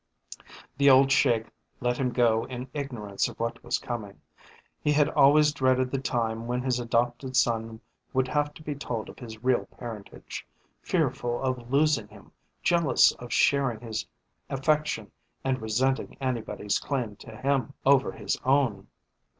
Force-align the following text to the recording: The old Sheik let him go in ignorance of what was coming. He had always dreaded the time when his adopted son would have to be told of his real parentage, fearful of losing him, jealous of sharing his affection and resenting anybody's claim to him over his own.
The 0.77 0.89
old 0.89 1.11
Sheik 1.11 1.45
let 1.79 1.99
him 1.99 2.09
go 2.09 2.45
in 2.45 2.67
ignorance 2.73 3.27
of 3.27 3.39
what 3.39 3.63
was 3.63 3.77
coming. 3.77 4.19
He 4.79 4.93
had 4.93 5.09
always 5.09 5.53
dreaded 5.53 5.91
the 5.91 5.99
time 6.01 6.47
when 6.47 6.63
his 6.63 6.79
adopted 6.79 7.35
son 7.37 7.81
would 8.11 8.27
have 8.27 8.51
to 8.55 8.63
be 8.63 8.73
told 8.73 9.09
of 9.09 9.19
his 9.19 9.43
real 9.43 9.67
parentage, 9.77 10.47
fearful 10.81 11.39
of 11.43 11.69
losing 11.71 12.07
him, 12.07 12.31
jealous 12.63 13.11
of 13.19 13.31
sharing 13.31 13.81
his 13.81 14.07
affection 14.49 15.11
and 15.43 15.61
resenting 15.61 16.17
anybody's 16.19 16.79
claim 16.79 17.15
to 17.17 17.37
him 17.37 17.73
over 17.85 18.11
his 18.11 18.39
own. 18.43 18.87